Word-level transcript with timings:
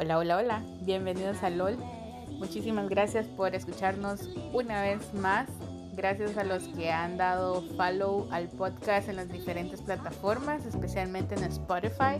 Hola, 0.00 0.16
hola, 0.16 0.38
hola. 0.38 0.62
Bienvenidos 0.80 1.42
a 1.42 1.50
LOL. 1.50 1.76
Muchísimas 2.38 2.88
gracias 2.88 3.26
por 3.26 3.54
escucharnos 3.54 4.30
una 4.50 4.80
vez 4.80 5.12
más. 5.12 5.46
Gracias 5.92 6.38
a 6.38 6.44
los 6.44 6.62
que 6.68 6.90
han 6.90 7.18
dado 7.18 7.60
follow 7.76 8.26
al 8.30 8.48
podcast 8.48 9.10
en 9.10 9.16
las 9.16 9.28
diferentes 9.28 9.82
plataformas, 9.82 10.64
especialmente 10.64 11.34
en 11.34 11.44
Spotify. 11.44 12.16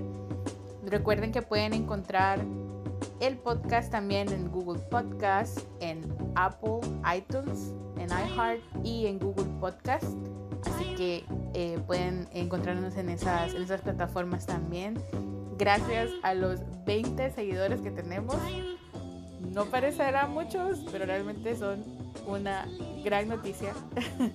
Recuerden 0.84 1.32
que 1.32 1.40
pueden 1.40 1.72
encontrar 1.72 2.44
el 3.18 3.38
podcast 3.38 3.90
también 3.90 4.28
en 4.28 4.50
Google 4.50 4.82
Podcast, 4.90 5.60
en 5.80 6.02
Apple, 6.34 6.80
iTunes, 7.16 7.72
en 7.96 8.10
iHeart 8.10 8.60
y 8.84 9.06
en 9.06 9.18
Google 9.18 9.48
Podcast. 9.58 10.04
Así 10.66 10.84
que 10.96 11.24
eh, 11.54 11.78
pueden 11.86 12.28
encontrarnos 12.34 12.98
en 12.98 13.08
esas, 13.08 13.54
en 13.54 13.62
esas 13.62 13.80
plataformas 13.80 14.44
también. 14.44 15.02
Gracias 15.60 16.08
a 16.22 16.32
los 16.32 16.58
20 16.86 17.32
seguidores 17.32 17.82
que 17.82 17.90
tenemos. 17.90 18.34
No 19.52 19.66
parecerán 19.66 20.32
muchos, 20.32 20.78
pero 20.90 21.04
realmente 21.04 21.54
son 21.54 21.84
una 22.26 22.66
gran 23.04 23.28
noticia. 23.28 23.74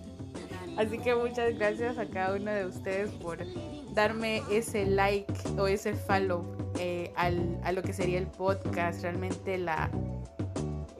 Así 0.77 0.99
que 0.99 1.15
muchas 1.15 1.57
gracias 1.57 1.97
a 1.97 2.05
cada 2.05 2.35
uno 2.35 2.51
de 2.51 2.67
ustedes 2.67 3.09
por 3.09 3.39
darme 3.95 4.43
ese 4.51 4.85
like 4.85 5.33
o 5.57 5.65
ese 5.65 5.95
follow 5.95 6.45
eh, 6.77 7.11
al, 7.15 7.59
a 7.63 7.71
lo 7.71 7.81
que 7.81 7.93
sería 7.93 8.19
el 8.19 8.27
podcast. 8.27 9.01
Realmente 9.01 9.57
la, 9.57 9.89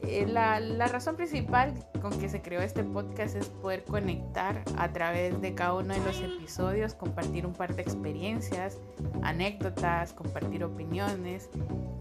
eh, 0.02 0.26
la, 0.28 0.60
la, 0.60 0.88
razón 0.88 1.18
principal 1.18 1.72
con 2.06 2.20
que 2.20 2.30
se 2.30 2.40
creó 2.40 2.62
este 2.62 2.84
podcast 2.84 3.36
es 3.36 3.48
poder 3.48 3.84
conectar 3.84 4.62
a 4.78 4.94
través 4.94 5.42
de 5.42 5.56
cada 5.56 5.74
uno 5.74 5.92
de 5.92 6.00
los 6.02 6.20
episodios, 6.22 6.94
compartir 6.94 7.48
un 7.48 7.54
par 7.54 7.76
de 7.76 7.82
experiencias, 7.82 8.78
anécdotas, 9.24 10.14
compartir 10.14 10.64
opiniones. 10.64 11.50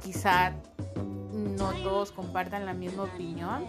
Quizá 0.02 0.52
no 1.32 1.72
todos 1.82 2.12
compartan 2.12 2.66
la 2.66 2.74
misma 2.74 3.04
opinión. 3.04 3.64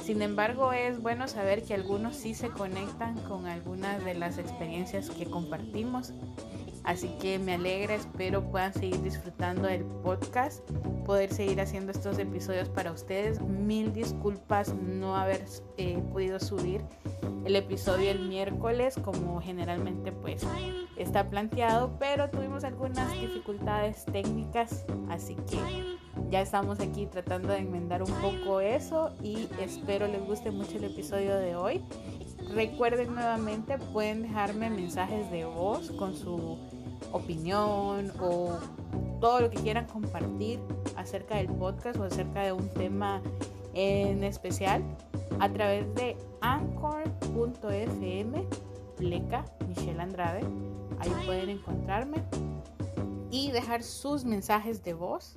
Sin 0.00 0.22
embargo, 0.22 0.72
es 0.72 1.00
bueno 1.00 1.28
saber 1.28 1.62
que 1.62 1.74
algunos 1.74 2.16
sí 2.16 2.34
se 2.34 2.48
conectan 2.48 3.18
con 3.20 3.46
algunas 3.46 4.04
de 4.04 4.14
las 4.14 4.38
experiencias 4.38 5.10
que 5.10 5.26
compartimos 5.26 6.12
Así 6.88 7.08
que 7.20 7.38
me 7.38 7.52
alegra, 7.52 7.94
espero 7.94 8.42
puedan 8.50 8.72
seguir 8.72 9.02
disfrutando 9.02 9.68
del 9.68 9.84
podcast, 9.84 10.66
poder 11.04 11.30
seguir 11.30 11.60
haciendo 11.60 11.92
estos 11.92 12.18
episodios 12.18 12.70
para 12.70 12.92
ustedes. 12.92 13.42
Mil 13.42 13.92
disculpas 13.92 14.74
no 14.74 15.14
haber 15.14 15.44
eh, 15.76 16.02
podido 16.10 16.40
subir 16.40 16.80
el 17.44 17.56
episodio 17.56 18.10
el 18.10 18.26
miércoles 18.26 18.94
como 19.04 19.38
generalmente 19.42 20.12
pues 20.12 20.42
está 20.96 21.28
planteado, 21.28 21.94
pero 21.98 22.30
tuvimos 22.30 22.64
algunas 22.64 23.12
dificultades 23.20 24.06
técnicas, 24.06 24.86
así 25.10 25.34
que 25.34 25.58
ya 26.30 26.40
estamos 26.40 26.80
aquí 26.80 27.06
tratando 27.06 27.48
de 27.48 27.58
enmendar 27.58 28.02
un 28.02 28.12
poco 28.20 28.60
eso 28.60 29.12
y 29.22 29.48
espero 29.60 30.06
les 30.06 30.24
guste 30.24 30.50
mucho 30.50 30.76
el 30.76 30.84
episodio 30.84 31.36
de 31.36 31.56
hoy. 31.56 31.82
Recuerden 32.54 33.14
nuevamente, 33.14 33.78
pueden 33.78 34.22
dejarme 34.22 34.70
mensajes 34.70 35.30
de 35.30 35.44
voz 35.44 35.90
con 35.92 36.14
su 36.14 36.58
opinión 37.12 38.12
o 38.20 38.58
todo 39.20 39.40
lo 39.40 39.50
que 39.50 39.58
quieran 39.58 39.86
compartir 39.86 40.60
acerca 40.96 41.36
del 41.36 41.48
podcast 41.48 41.98
o 41.98 42.04
acerca 42.04 42.42
de 42.42 42.52
un 42.52 42.68
tema 42.70 43.22
en 43.74 44.24
especial 44.24 44.82
a 45.40 45.48
través 45.48 45.92
de 45.94 46.16
anchor.fm 46.40 48.44
pleca 48.96 49.44
Michelle 49.68 50.00
Andrade 50.00 50.40
ahí 50.98 51.12
pueden 51.26 51.50
encontrarme 51.50 52.22
y 53.30 53.52
dejar 53.52 53.82
sus 53.82 54.24
mensajes 54.24 54.82
de 54.82 54.94
voz 54.94 55.36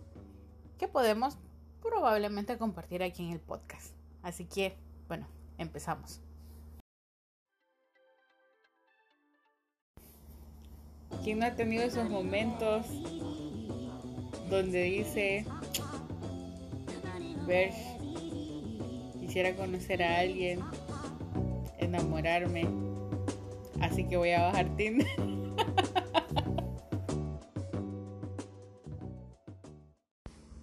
que 0.82 0.88
podemos 0.88 1.38
probablemente 1.84 2.58
compartir 2.58 3.04
aquí 3.04 3.24
en 3.24 3.34
el 3.34 3.40
podcast 3.40 3.94
así 4.24 4.46
que 4.46 4.76
bueno 5.08 5.28
empezamos 5.60 6.22
¿Quién 11.24 11.38
no 11.38 11.46
ha 11.46 11.56
tenido 11.56 11.84
esos 11.84 12.10
momentos 12.10 12.88
donde 14.50 14.82
dice, 14.82 15.46
ver, 17.46 17.72
quisiera 19.20 19.56
conocer 19.56 20.02
a 20.02 20.18
alguien, 20.18 20.62
enamorarme, 21.78 22.68
así 23.82 24.08
que 24.08 24.18
voy 24.18 24.32
a 24.32 24.48
bajar 24.48 24.76
Tinder? 24.78 25.41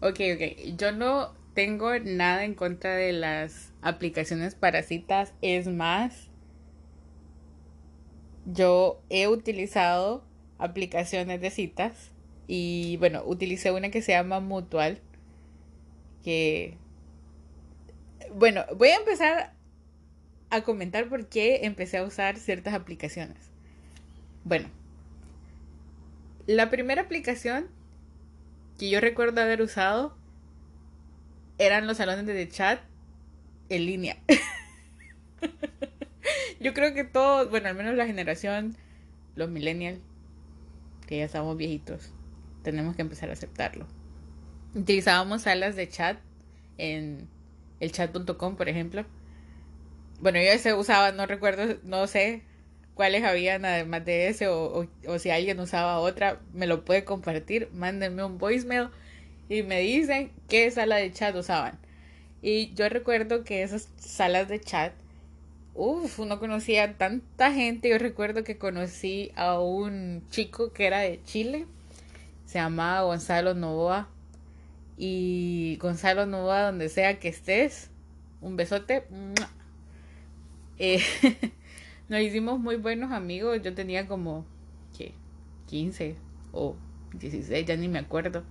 Ok, 0.09 0.21
ok, 0.35 0.77
yo 0.77 0.93
no 0.93 1.35
tengo 1.55 1.99
nada 1.99 2.45
en 2.45 2.55
contra 2.55 2.95
de 2.95 3.13
las 3.13 3.73
aplicaciones 3.83 4.55
para 4.55 4.83
citas, 4.83 5.35
es 5.43 5.67
más, 5.67 6.29
yo 8.47 9.03
he 9.11 9.29
utilizado 9.29 10.25
aplicaciones 10.59 11.41
de 11.41 11.51
citas. 11.51 12.11
Y 12.47 12.97
bueno, 12.99 13.23
utilicé 13.25 13.71
una 13.71 13.91
que 13.91 14.03
se 14.03 14.13
llama 14.13 14.41
Mutual. 14.41 15.01
Que... 16.25 16.77
Bueno, 18.35 18.65
voy 18.77 18.89
a 18.89 18.97
empezar 18.97 19.55
a 20.51 20.63
comentar 20.63 21.09
por 21.09 21.27
qué 21.29 21.61
empecé 21.65 21.99
a 21.99 22.05
usar 22.05 22.37
ciertas 22.39 22.75
aplicaciones. 22.75 23.37
Bueno, 24.45 24.69
la 26.47 26.71
primera 26.71 27.03
aplicación 27.03 27.67
que 28.78 28.89
yo 28.89 29.00
recuerdo 29.00 29.41
haber 29.41 29.61
usado 29.61 30.16
eran 31.59 31.87
los 31.87 31.97
salones 31.97 32.27
de 32.27 32.49
chat 32.49 32.81
en 33.69 33.84
línea. 33.84 34.16
yo 36.61 36.72
creo 36.72 36.94
que 36.94 37.05
todos, 37.05 37.50
bueno, 37.50 37.69
al 37.69 37.75
menos 37.75 37.97
la 37.97 38.06
generación, 38.06 38.77
los 39.34 39.50
millennials, 39.50 40.00
que 41.06 41.19
ya 41.19 41.25
estamos 41.25 41.56
viejitos, 41.56 42.12
tenemos 42.62 42.94
que 42.94 43.03
empezar 43.03 43.31
a 43.31 43.33
aceptarlo. 43.33 43.87
Utilizábamos 44.75 45.43
salas 45.43 45.75
de 45.75 45.88
chat 45.88 46.19
en 46.77 47.28
el 47.81 47.91
chat.com, 47.91 48.56
por 48.56 48.69
ejemplo. 48.69 49.05
Bueno, 50.21 50.38
yo 50.38 50.50
ese 50.50 50.75
usaba, 50.75 51.12
no 51.12 51.27
recuerdo, 51.27 51.78
no 51.83 52.06
sé 52.06 52.43
cuáles 52.99 53.23
habían 53.23 53.65
además 53.65 54.05
de 54.05 54.27
ese 54.27 54.49
o, 54.49 54.89
o, 55.07 55.19
si 55.21 55.31
alguien 55.31 55.61
usaba 55.61 56.01
otra, 56.01 56.41
me 56.53 56.67
lo 56.67 56.85
puede 56.85 57.05
compartir, 57.05 57.69
mándenme 57.73 58.25
un 58.25 58.39
voicemail 58.39 58.89
y 59.49 59.63
me 59.63 59.79
dicen 59.79 60.33
qué 60.49 60.69
sala 60.73 60.97
de 60.97 61.13
chat 61.13 61.33
usaban. 61.37 61.79
Y 62.43 62.75
yo 62.75 62.89
recuerdo 62.89 63.45
que 63.45 63.63
esas 63.63 63.89
salas 63.99 64.49
de 64.49 64.61
chat 64.61 64.93
Uf, 65.75 66.19
uno 66.19 66.41
conocía 66.41 66.95
tanta 66.99 67.53
gente. 67.53 67.89
Yo 67.89 67.99
recuerdo 67.99 68.43
que 68.43 68.59
conocí 68.59 69.31
a 69.37 69.61
un 69.61 70.25
chico 70.31 70.73
que 70.73 70.89
era 70.89 70.99
de 70.99 71.23
Chile. 71.23 71.67
Se 72.47 72.59
llamaba 72.59 73.03
Gonzalo 73.03 73.55
Novoa. 73.55 74.09
Y 74.97 75.79
Gonzalo 75.81 76.27
Novoa, 76.27 76.63
donde 76.63 76.89
sea 76.89 77.21
que 77.21 77.29
estés, 77.29 77.91
un 78.41 78.57
besote. 78.57 79.05
nos 82.09 82.21
hicimos 82.21 82.59
muy 82.59 82.77
buenos 82.77 83.13
amigos. 83.13 83.61
Yo 83.63 83.75
tenía 83.75 84.07
como, 84.07 84.45
¿qué? 84.97 85.15
15 85.67 86.17
o 86.53 86.77
16, 87.15 87.67
ya 87.67 87.77
ni 87.77 87.89
me 87.89 87.99
acuerdo. 87.99 88.45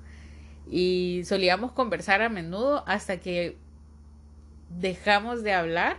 Y 0.70 1.22
solíamos 1.26 1.72
conversar 1.72 2.22
a 2.22 2.30
menudo 2.30 2.84
hasta 2.88 3.20
que 3.20 3.58
dejamos 4.70 5.44
de 5.44 5.54
hablar 5.54 5.98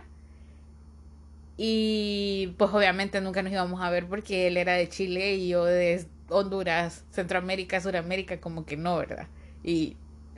y 1.57 2.53
pues 2.57 2.71
obviamente 2.71 3.19
nunca 3.19 3.41
nos 3.41 3.51
íbamos 3.51 3.81
a 3.81 3.89
ver 3.89 4.07
porque 4.07 4.47
él 4.47 4.55
era 4.55 4.73
de 4.73 4.87
Chile 4.87 5.33
y 5.35 5.49
yo 5.49 5.65
de 5.65 6.05
Honduras, 6.29 7.03
Centroamérica, 7.09 7.81
Suramérica, 7.81 8.39
como 8.39 8.65
que 8.65 8.77
no, 8.77 8.97
¿verdad? 8.97 9.27
Y 9.63 9.97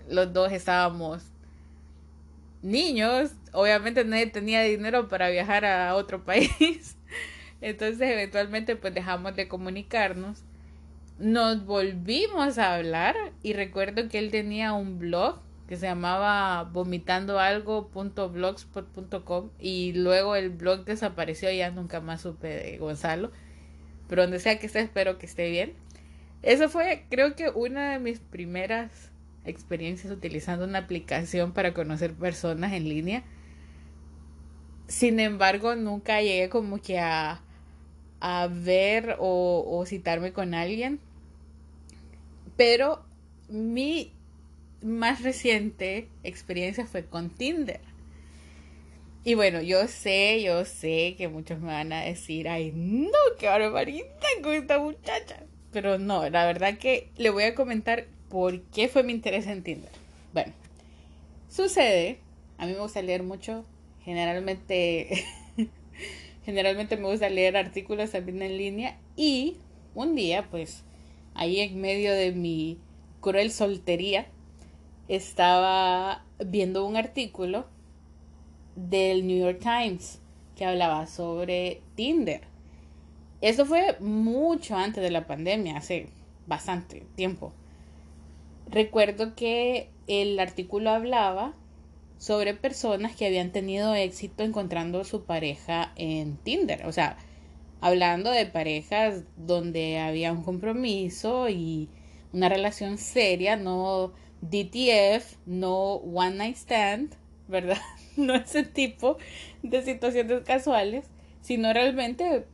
los 0.10 0.34
dos 0.34 0.52
estábamos 0.52 1.31
niños, 2.62 3.32
obviamente 3.52 4.06
nadie 4.06 4.28
tenía 4.28 4.62
dinero 4.62 5.08
para 5.08 5.30
viajar 5.30 5.66
a 5.66 5.96
otro 5.96 6.24
país. 6.26 6.98
Entonces 7.62 8.02
eventualmente 8.02 8.76
pues 8.76 8.94
dejamos 8.94 9.36
de 9.36 9.48
comunicarnos. 9.48 10.44
Nos 11.20 11.66
volvimos 11.66 12.58
a 12.58 12.76
hablar 12.76 13.16
y 13.44 13.54
recuerdo 13.54 14.10
que 14.10 14.18
él 14.18 14.32
tenía 14.32 14.74
un 14.74 14.98
blog 14.98 15.40
que 15.68 15.78
se 15.78 15.86
llamaba 15.86 16.64
vomitandoalgo.blogspot.com 16.64 19.52
y 19.60 19.94
luego 19.94 20.36
el 20.36 20.50
blog 20.50 20.84
desapareció 20.84 21.52
y 21.52 21.58
ya 21.58 21.70
nunca 21.72 22.02
más 22.02 22.22
supe 22.22 22.48
de 22.48 22.78
Gonzalo. 22.78 23.32
Pero 24.10 24.24
donde 24.24 24.40
sea 24.40 24.60
que 24.60 24.66
esté, 24.66 24.80
espero 24.82 25.20
que 25.20 25.28
esté 25.28 25.50
bien. 25.50 25.74
Eso 26.42 26.68
fue, 26.70 27.06
creo 27.10 27.36
que 27.36 27.50
una 27.50 27.92
de 27.92 28.00
mis 28.00 28.20
primeras 28.20 29.11
experiencias 29.46 30.12
utilizando 30.12 30.66
una 30.66 30.80
aplicación 30.80 31.52
para 31.52 31.74
conocer 31.74 32.14
personas 32.14 32.74
en 32.74 32.88
línea. 32.88 33.24
Sin 34.88 35.20
embargo, 35.20 35.76
nunca 35.76 36.22
llegué 36.22 36.50
como 36.50 36.82
que 36.82 37.00
a, 37.00 37.42
a 38.20 38.48
ver 38.48 39.16
o 39.20 39.84
citarme 39.88 40.34
con 40.34 40.54
alguien. 40.54 41.00
Pero 42.58 43.04
mi 43.50 44.14
más 44.82 45.24
reciente 45.24 46.10
experiencia 46.24 46.86
fue 46.86 47.06
con 47.06 47.30
Tinder. 47.30 47.82
Y 49.24 49.36
bueno, 49.36 49.62
yo 49.62 49.88
sé, 49.88 50.42
yo 50.42 50.66
sé 50.66 51.14
que 51.16 51.28
muchos 51.28 51.60
me 51.60 51.68
van 51.68 51.94
a 51.94 52.02
decir, 52.02 52.50
ay, 52.50 52.72
no, 52.74 53.12
qué 53.38 53.48
barbaridad 53.48 54.08
con 54.42 54.54
esta 54.54 54.80
muchacha. 54.80 55.44
Pero 55.72 56.00
no, 56.00 56.28
la 56.30 56.46
verdad 56.46 56.78
que 56.80 57.12
le 57.18 57.30
voy 57.30 57.44
a 57.44 57.54
comentar 57.54 58.08
por 58.32 58.62
qué 58.64 58.88
fue 58.88 59.04
mi 59.04 59.12
interés 59.12 59.46
en 59.46 59.62
Tinder. 59.62 59.92
Bueno, 60.34 60.54
sucede, 61.50 62.20
a 62.58 62.66
mí 62.66 62.72
me 62.72 62.80
gusta 62.80 63.02
leer 63.02 63.24
mucho, 63.24 63.66
generalmente, 64.04 65.26
generalmente 66.46 66.96
me 66.96 67.10
gusta 67.10 67.30
leer 67.30 67.58
artículos 67.58 68.12
también 68.12 68.42
en 68.42 68.58
línea 68.58 68.98
y 69.18 69.58
un 69.94 70.16
día, 70.16 70.48
pues, 70.50 70.84
ahí 71.34 71.60
en 71.60 71.82
medio 71.82 72.14
de 72.14 72.32
mi 72.32 72.80
cruel 73.20 73.52
soltería, 73.52 74.28
estaba 75.10 76.24
viendo 76.40 76.86
un 76.86 76.96
artículo 76.96 77.66
del 78.78 79.28
New 79.28 79.38
York 79.38 79.60
Times 79.60 80.20
que 80.56 80.66
hablaba 80.66 81.06
sobre 81.06 81.82
Tinder. 81.96 82.42
Eso 83.42 83.66
fue 83.66 83.98
mucho 84.00 84.78
antes 84.78 85.04
de 85.04 85.12
la 85.12 85.28
pandemia, 85.28 85.76
hace 85.76 86.08
bastante 86.48 87.04
tiempo. 87.16 87.52
Recuerdo 88.72 89.36
que 89.36 89.90
el 90.08 90.40
artículo 90.40 90.92
hablaba 90.92 91.54
sobre 92.18 92.54
personas 92.54 93.16
que 93.18 93.26
habían 93.26 93.52
tenido 93.52 93.94
éxito 93.96 94.44
encontrando 94.44 95.04
su 95.04 95.26
pareja 95.26 95.92
en 95.98 96.38
Tinder. 96.38 96.86
O 96.86 96.94
sea, 96.94 97.18
hablando 97.82 98.32
de 98.32 98.46
parejas 98.46 99.24
donde 99.36 100.00
había 100.00 100.32
un 100.32 100.44
compromiso 100.44 101.50
y 101.50 101.90
una 102.32 102.48
relación 102.48 102.98
seria, 102.98 103.58
no 103.58 104.14
DTF, 104.40 105.36
no 105.46 105.96
One 105.96 106.36
Night 106.38 106.56
Stand, 106.56 107.16
¿verdad? 107.48 107.78
No 108.18 108.36
ese 108.36 108.64
tipo 108.64 109.18
de 109.64 109.84
situaciones 109.84 110.44
casuales, 110.44 111.06
sino 111.42 111.74
realmente 111.74 112.46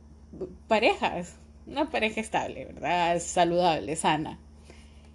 parejas, 0.68 1.36
una 1.66 1.90
pareja 1.90 2.20
estable, 2.20 2.64
¿verdad? 2.64 3.18
Saludable, 3.20 3.96
sana. 3.96 4.38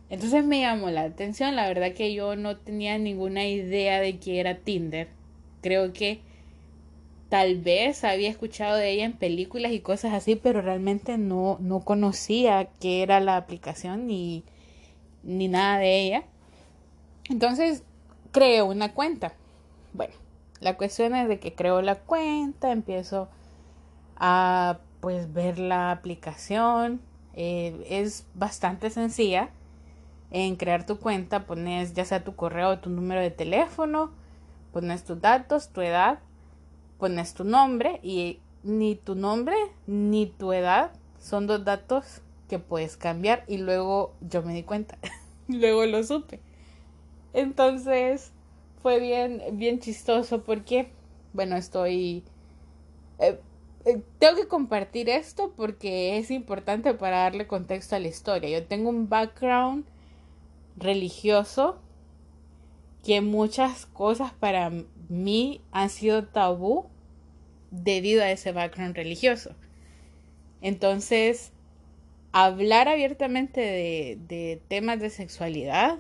Entonces 0.09 0.45
me 0.45 0.61
llamó 0.61 0.89
la 0.89 1.01
atención, 1.03 1.55
la 1.55 1.67
verdad 1.67 1.94
que 1.94 2.13
yo 2.13 2.35
no 2.35 2.57
tenía 2.57 2.97
ninguna 2.97 3.45
idea 3.45 4.00
de 4.00 4.19
qué 4.19 4.39
era 4.39 4.57
Tinder. 4.59 5.07
Creo 5.61 5.91
que 5.94 6.21
tal 7.29 7.59
vez 7.59 8.03
había 8.03 8.29
escuchado 8.29 8.77
de 8.77 8.91
ella 8.91 9.05
en 9.05 9.13
películas 9.13 9.71
y 9.71 9.79
cosas 9.79 10.13
así, 10.13 10.35
pero 10.35 10.61
realmente 10.61 11.17
no, 11.17 11.57
no 11.61 11.79
conocía 11.79 12.69
qué 12.79 13.01
era 13.01 13.19
la 13.19 13.38
aplicación 13.38 14.05
ni, 14.05 14.44
ni 15.23 15.47
nada 15.47 15.79
de 15.79 16.01
ella. 16.01 16.23
Entonces 17.29 17.83
creé 18.31 18.61
una 18.61 18.94
cuenta. 18.94 19.33
Bueno, 19.94 20.13
la 20.59 20.77
cuestión 20.77 21.15
es 21.15 21.27
de 21.27 21.39
que 21.39 21.55
creo 21.55 21.81
la 21.81 21.95
cuenta, 21.95 22.71
empiezo 22.71 23.29
a 24.15 24.79
pues 25.00 25.33
ver 25.33 25.57
la 25.59 25.91
aplicación. 25.91 27.01
Eh, 27.33 27.83
es 27.89 28.25
bastante 28.35 28.89
sencilla. 28.89 29.50
En 30.33 30.56
crear 30.56 30.85
tu 30.85 30.97
cuenta 30.97 31.45
pones 31.45 31.94
ya 31.94 32.03
sea 32.03 32.24
tu 32.24 32.35
correo 32.35 32.71
o 32.71 32.80
tu 32.80 32.89
número 32.89 33.21
de 33.21 33.31
teléfono, 33.31 34.12
pones 34.74 35.06
tus 35.06 35.21
datos, 35.21 35.69
tu 35.69 35.81
edad, 35.81 36.19
pones 36.97 37.33
tu 37.33 37.44
nombre 37.44 38.00
y 38.03 38.39
ni 38.63 38.95
tu 38.95 39.15
nombre 39.15 39.56
ni 39.88 40.25
tu 40.25 40.51
edad 40.51 40.91
son 41.19 41.47
dos 41.47 41.63
datos 41.63 42.21
que 42.50 42.59
puedes 42.59 42.97
cambiar 42.97 43.45
y 43.47 43.57
luego 43.57 44.13
yo 44.21 44.41
me 44.41 44.53
di 44.53 44.63
cuenta, 44.63 44.97
luego 45.47 45.85
lo 45.85 46.03
supe. 46.03 46.39
Entonces 47.33 48.31
fue 48.81 49.00
bien, 49.00 49.41
bien 49.53 49.79
chistoso 49.79 50.44
porque, 50.44 50.89
bueno, 51.33 51.56
estoy... 51.56 52.24
Eh, 53.19 53.39
eh, 53.86 54.01
tengo 54.18 54.36
que 54.36 54.47
compartir 54.47 55.09
esto 55.09 55.53
porque 55.56 56.18
es 56.18 56.31
importante 56.31 56.94
para 56.94 57.19
darle 57.19 57.47
contexto 57.47 57.95
a 57.95 58.00
la 58.00 58.07
historia. 58.07 58.50
Yo 58.50 58.65
tengo 58.65 58.89
un 58.89 59.09
background 59.09 59.86
religioso 60.75 61.80
que 63.04 63.22
muchas 63.22 63.86
cosas 63.86 64.34
para 64.34 64.72
mí 65.10 65.62
han 65.72 65.90
sido 65.90 66.25
tabú 66.25 66.86
debido 67.72 68.24
a 68.24 68.31
ese 68.31 68.52
background 68.52 68.96
religioso. 68.96 69.56
Entonces, 70.62 71.52
hablar 72.31 72.88
abiertamente 72.88 73.60
de, 73.60 74.18
de 74.28 74.62
temas 74.68 75.00
de 75.00 75.10
sexualidad 75.10 75.98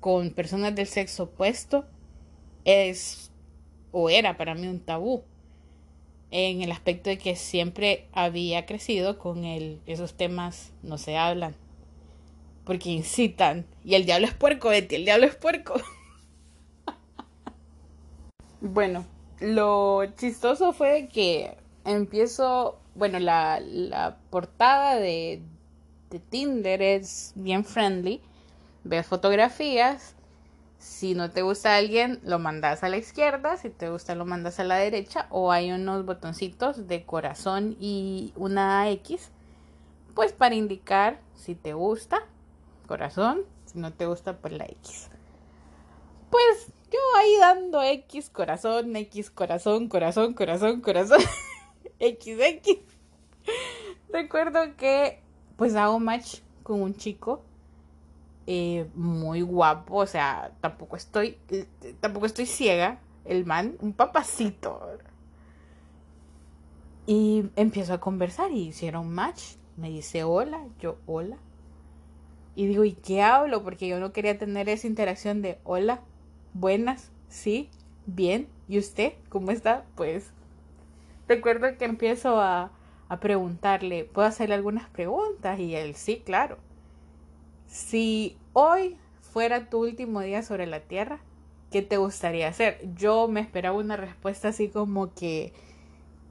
con 0.00 0.30
personas 0.30 0.74
del 0.74 0.86
sexo 0.86 1.24
opuesto 1.24 1.86
es 2.64 3.30
o 3.92 4.10
era 4.10 4.36
para 4.36 4.54
mí 4.54 4.66
un 4.66 4.80
tabú 4.80 5.22
en 6.30 6.62
el 6.62 6.72
aspecto 6.72 7.10
de 7.10 7.16
que 7.16 7.36
siempre 7.36 8.06
había 8.12 8.66
crecido 8.66 9.18
con 9.18 9.44
el, 9.44 9.80
esos 9.86 10.14
temas 10.14 10.72
no 10.82 10.98
se 10.98 11.16
hablan 11.16 11.54
porque 12.64 12.90
incitan. 12.90 13.66
Y 13.84 13.94
el 13.94 14.06
diablo 14.06 14.26
es 14.26 14.34
puerco, 14.34 14.68
Betty, 14.68 14.96
el 14.96 15.04
diablo 15.04 15.26
es 15.26 15.36
puerco. 15.36 15.74
bueno, 18.60 19.04
lo 19.40 20.04
chistoso 20.16 20.72
fue 20.72 21.08
que 21.12 21.56
empiezo, 21.84 22.78
bueno, 22.94 23.18
la, 23.18 23.60
la 23.60 24.16
portada 24.30 24.96
de, 24.96 25.42
de 26.10 26.18
Tinder 26.18 26.80
es 26.80 27.32
bien 27.34 27.64
friendly, 27.64 28.20
ves 28.84 29.06
fotografías, 29.06 30.14
si 30.78 31.14
no 31.14 31.30
te 31.30 31.40
gusta 31.40 31.76
alguien, 31.76 32.20
lo 32.24 32.38
mandas 32.38 32.84
a 32.84 32.90
la 32.90 32.98
izquierda, 32.98 33.56
si 33.56 33.70
te 33.70 33.88
gusta, 33.88 34.14
lo 34.14 34.26
mandas 34.26 34.60
a 34.60 34.64
la 34.64 34.76
derecha, 34.76 35.26
o 35.30 35.50
hay 35.50 35.72
unos 35.72 36.04
botoncitos 36.04 36.86
de 36.86 37.04
corazón 37.04 37.76
y 37.80 38.34
una 38.36 38.90
X, 38.90 39.30
pues 40.14 40.32
para 40.32 40.54
indicar 40.54 41.18
si 41.34 41.54
te 41.54 41.72
gusta, 41.72 42.22
corazón, 42.86 43.42
si 43.66 43.78
no 43.78 43.92
te 43.92 44.06
gusta, 44.06 44.38
pues 44.38 44.52
la 44.54 44.64
X. 44.64 45.08
Pues 46.30 46.72
yo 46.92 46.98
ahí 47.16 47.36
dando 47.38 47.82
X, 47.82 48.30
corazón, 48.30 48.94
X, 48.96 49.30
corazón, 49.30 49.88
corazón, 49.88 50.34
corazón, 50.34 50.80
corazón, 50.80 51.20
X, 51.98 52.38
X. 52.40 52.78
Recuerdo 54.12 54.76
que 54.76 55.20
pues 55.56 55.74
hago 55.76 55.98
match 55.98 56.40
con 56.62 56.82
un 56.82 56.94
chico 56.94 57.42
eh, 58.46 58.86
muy 58.94 59.40
guapo, 59.40 59.96
o 59.96 60.06
sea, 60.06 60.52
tampoco 60.60 60.96
estoy, 60.96 61.38
tampoco 62.00 62.26
estoy 62.26 62.46
ciega, 62.46 63.00
el 63.24 63.46
man, 63.46 63.76
un 63.80 63.92
papacito. 63.92 64.98
Y 67.06 67.46
empiezo 67.56 67.94
a 67.94 68.00
conversar 68.00 68.50
y 68.50 68.68
hicieron 68.68 69.10
match. 69.10 69.56
Me 69.76 69.90
dice 69.90 70.24
hola, 70.24 70.62
yo 70.78 70.96
hola. 71.06 71.38
Y 72.56 72.66
digo, 72.66 72.84
¿y 72.84 72.92
qué 72.92 73.22
hablo? 73.22 73.62
Porque 73.62 73.88
yo 73.88 73.98
no 74.00 74.12
quería 74.12 74.38
tener 74.38 74.68
esa 74.68 74.86
interacción 74.86 75.42
de 75.42 75.58
hola, 75.64 76.00
buenas, 76.52 77.10
sí, 77.28 77.68
bien. 78.06 78.48
¿Y 78.68 78.78
usted 78.78 79.14
cómo 79.28 79.50
está? 79.50 79.84
Pues 79.96 80.30
recuerdo 81.28 81.76
que 81.76 81.84
empiezo 81.84 82.40
a, 82.40 82.70
a 83.08 83.20
preguntarle, 83.20 84.04
¿puedo 84.04 84.28
hacerle 84.28 84.54
algunas 84.54 84.88
preguntas? 84.88 85.58
Y 85.58 85.74
él, 85.74 85.94
sí, 85.94 86.22
claro. 86.24 86.58
Si 87.66 88.36
hoy 88.52 88.96
fuera 89.20 89.68
tu 89.68 89.82
último 89.82 90.20
día 90.20 90.42
sobre 90.42 90.66
la 90.66 90.80
Tierra, 90.80 91.18
¿qué 91.70 91.82
te 91.82 91.96
gustaría 91.96 92.48
hacer? 92.48 92.80
Yo 92.96 93.28
me 93.28 93.40
esperaba 93.40 93.76
una 93.76 93.96
respuesta 93.96 94.48
así 94.48 94.68
como 94.68 95.12
que, 95.14 95.52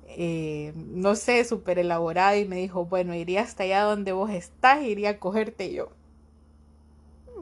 eh, 0.07 0.73
no 0.75 1.15
sé, 1.15 1.43
súper 1.45 1.79
elaborada 1.79 2.37
y 2.37 2.45
me 2.47 2.57
dijo, 2.57 2.85
bueno, 2.85 3.13
iría 3.15 3.41
hasta 3.41 3.63
allá 3.63 3.83
donde 3.83 4.13
vos 4.13 4.31
estás, 4.31 4.83
iría 4.83 5.11
a 5.11 5.19
cogerte 5.19 5.73
yo. 5.73 5.89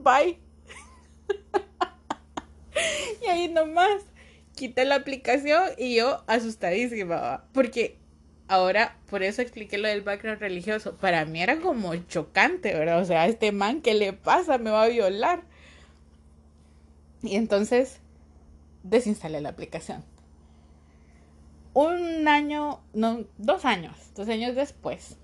Bye. 0.04 0.40
y 3.22 3.26
ahí 3.26 3.48
nomás 3.48 4.04
quité 4.56 4.86
la 4.86 4.96
aplicación 4.96 5.70
y 5.78 5.96
yo 5.96 6.24
asustadísima, 6.28 7.46
porque 7.54 7.98
ahora, 8.48 8.98
por 9.10 9.24
eso 9.24 9.42
expliqué 9.42 9.78
lo 9.78 9.88
del 9.88 10.02
background 10.02 10.42
religioso. 10.42 10.98
Para 10.98 11.26
mí 11.26 11.42
era 11.42 11.60
como 11.60 11.96
chocante, 11.96 12.74
¿verdad? 12.74 13.00
O 13.00 13.06
sea, 13.06 13.26
este 13.28 13.52
man, 13.52 13.82
¿qué 13.82 13.94
le 13.94 14.14
pasa? 14.14 14.58
Me 14.58 14.70
va 14.70 14.84
a 14.84 14.88
violar. 14.88 15.44
Y 17.24 17.36
entonces 17.36 18.00
desinstalé 18.84 19.42
la 19.42 19.50
aplicación. 19.50 20.04
Un 21.74 22.28
año, 22.28 22.82
no, 22.94 23.24
dos 23.38 23.64
años, 23.64 23.96
dos 24.16 24.28
años 24.28 24.56
después, 24.56 25.16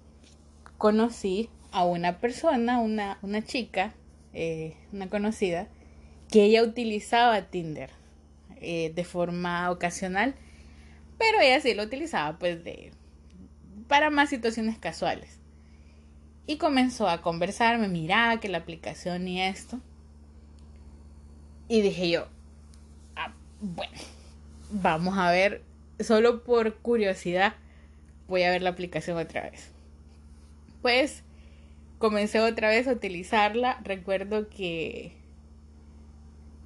conocí 0.77 1.49
a 1.71 1.83
una 1.83 2.19
persona, 2.19 2.79
una, 2.79 3.19
una 3.21 3.43
chica, 3.43 3.93
eh, 4.39 4.75
una 4.93 5.09
conocida, 5.09 5.67
que 6.31 6.43
ella 6.43 6.61
utilizaba 6.61 7.41
Tinder 7.49 7.89
eh, 8.61 8.91
de 8.93 9.03
forma 9.03 9.71
ocasional, 9.71 10.35
pero 11.17 11.39
ella 11.41 11.59
sí 11.59 11.73
lo 11.73 11.81
utilizaba 11.81 12.37
pues 12.37 12.63
de 12.63 12.91
para 13.87 14.11
más 14.11 14.29
situaciones 14.29 14.77
casuales. 14.77 15.39
Y 16.45 16.57
comenzó 16.57 17.09
a 17.09 17.23
conversarme, 17.23 17.87
mira 17.87 18.39
que 18.39 18.47
la 18.47 18.59
aplicación 18.59 19.27
y 19.27 19.41
esto. 19.41 19.79
Y 21.67 21.81
dije 21.81 22.07
yo, 22.07 22.27
ah, 23.15 23.33
bueno, 23.59 23.97
vamos 24.69 25.17
a 25.17 25.31
ver, 25.31 25.63
solo 25.99 26.43
por 26.43 26.75
curiosidad, 26.75 27.55
voy 28.27 28.43
a 28.43 28.51
ver 28.51 28.61
la 28.61 28.69
aplicación 28.69 29.17
otra 29.17 29.49
vez. 29.49 29.71
Pues 30.83 31.23
comencé 31.97 32.39
otra 32.39 32.69
vez 32.69 32.87
a 32.87 32.93
utilizarla. 32.93 33.79
Recuerdo 33.83 34.49
que 34.49 35.13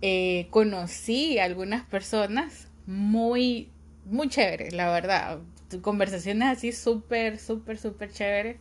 eh, 0.01 0.47
conocí 0.49 1.39
a 1.39 1.45
algunas 1.45 1.85
personas 1.85 2.67
muy, 2.85 3.69
muy 4.05 4.29
chéveres, 4.29 4.73
la 4.73 4.91
verdad. 4.91 5.39
Conversaciones 5.81 6.47
así 6.49 6.71
súper, 6.71 7.37
súper, 7.39 7.77
súper 7.77 8.11
chéveres. 8.11 8.57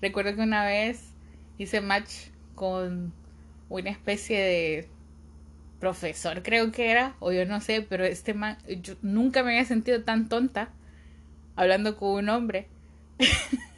Recuerdo 0.00 0.34
que 0.34 0.42
una 0.42 0.64
vez 0.64 1.12
hice 1.58 1.80
match 1.80 2.28
con 2.54 3.12
una 3.68 3.90
especie 3.90 4.40
de 4.40 4.88
profesor, 5.80 6.42
creo 6.42 6.72
que 6.72 6.90
era, 6.90 7.14
o 7.20 7.32
yo 7.32 7.44
no 7.46 7.60
sé, 7.60 7.82
pero 7.88 8.04
este 8.04 8.34
man, 8.34 8.58
yo 8.82 8.94
nunca 9.02 9.42
me 9.42 9.50
había 9.50 9.64
sentido 9.64 10.02
tan 10.02 10.28
tonta 10.28 10.70
hablando 11.56 11.96
con 11.96 12.10
un 12.10 12.28
hombre. 12.28 12.68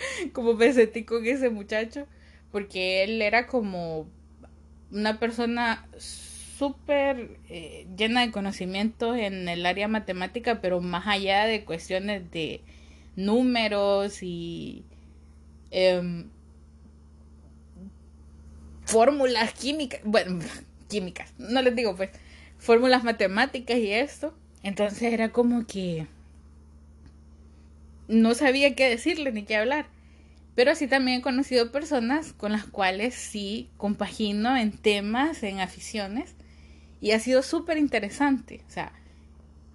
como 0.32 0.54
me 0.54 0.72
con 1.04 1.26
ese 1.26 1.50
muchacho, 1.50 2.06
porque 2.50 3.04
él 3.04 3.22
era 3.22 3.46
como 3.46 4.06
una 4.90 5.18
persona 5.18 5.86
súper 5.98 7.38
eh, 7.48 7.86
llena 7.96 8.22
de 8.22 8.32
conocimientos 8.32 9.16
en 9.16 9.48
el 9.48 9.64
área 9.66 9.86
matemática, 9.88 10.60
pero 10.60 10.80
más 10.80 11.06
allá 11.06 11.44
de 11.44 11.64
cuestiones 11.64 12.30
de 12.30 12.62
números 13.16 14.22
y 14.22 14.84
em, 15.70 16.28
fórmulas 18.84 19.52
químicas, 19.52 20.00
bueno, 20.04 20.40
químicas, 20.88 21.32
no 21.38 21.62
les 21.62 21.76
digo 21.76 21.94
pues, 21.94 22.10
fórmulas 22.58 23.04
matemáticas 23.04 23.78
y 23.78 23.92
esto. 23.92 24.34
Entonces 24.62 25.12
era 25.12 25.30
como 25.30 25.66
que 25.66 26.06
no 28.08 28.34
sabía 28.34 28.74
qué 28.74 28.88
decirle 28.88 29.32
ni 29.32 29.44
qué 29.44 29.56
hablar. 29.56 29.86
Pero 30.54 30.74
sí 30.74 30.88
también 30.88 31.20
he 31.20 31.22
conocido 31.22 31.70
personas 31.70 32.32
con 32.32 32.50
las 32.50 32.64
cuales 32.64 33.14
sí 33.14 33.70
compagino 33.76 34.56
en 34.56 34.72
temas, 34.72 35.42
en 35.44 35.60
aficiones. 35.60 36.34
Y 37.00 37.12
ha 37.12 37.20
sido 37.20 37.42
súper 37.42 37.78
interesante. 37.78 38.62
O 38.66 38.70
sea, 38.70 38.92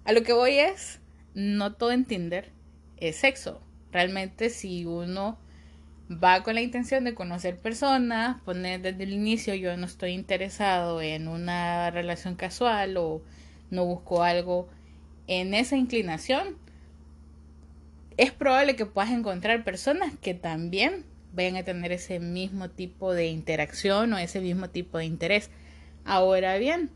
a 0.04 0.12
lo 0.12 0.22
que 0.22 0.34
voy 0.34 0.58
es, 0.58 1.00
no 1.32 1.72
todo 1.72 1.92
en 1.92 2.04
Tinder 2.04 2.52
es 2.98 3.16
sexo. 3.16 3.62
Realmente 3.92 4.50
si 4.50 4.84
uno 4.84 5.38
va 6.10 6.42
con 6.42 6.54
la 6.54 6.60
intención 6.60 7.04
de 7.04 7.14
conocer 7.14 7.58
personas, 7.58 8.40
poner 8.42 8.82
desde 8.82 9.04
el 9.04 9.12
inicio 9.12 9.54
yo 9.54 9.76
no 9.76 9.86
estoy 9.86 10.10
interesado 10.10 11.00
en 11.00 11.28
una 11.28 11.90
relación 11.90 12.34
casual 12.34 12.96
o 12.98 13.22
no 13.70 13.86
busco 13.86 14.22
algo 14.22 14.68
en 15.26 15.54
esa 15.54 15.76
inclinación, 15.76 16.58
es 18.16 18.32
probable 18.32 18.76
que 18.76 18.86
puedas 18.86 19.10
encontrar 19.10 19.64
personas 19.64 20.12
que 20.20 20.34
también 20.34 21.04
vayan 21.32 21.56
a 21.56 21.64
tener 21.64 21.92
ese 21.92 22.20
mismo 22.20 22.70
tipo 22.70 23.12
de 23.12 23.26
interacción 23.26 24.12
o 24.12 24.18
ese 24.18 24.40
mismo 24.40 24.70
tipo 24.70 24.98
de 24.98 25.04
interés. 25.04 25.50
Ahora 26.04 26.56
bien, 26.58 26.90